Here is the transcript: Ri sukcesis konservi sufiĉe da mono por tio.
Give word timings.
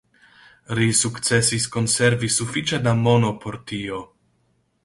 Ri 0.77 0.87
sukcesis 0.99 1.69
konservi 1.77 2.31
sufiĉe 2.39 2.81
da 2.89 2.97
mono 3.05 3.33
por 3.45 3.59
tio. 3.73 4.05